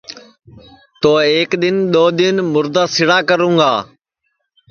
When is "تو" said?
1.01-1.09